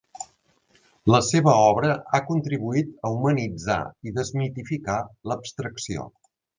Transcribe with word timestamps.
La 1.15 1.19
seva 1.27 1.53
obra 1.65 1.91
ha 1.99 2.21
contribuït 2.31 2.91
a 3.05 3.13
humanitzar 3.19 3.79
i 4.13 4.19
desmitificar 4.21 5.01
l’abstracció. 5.31 6.13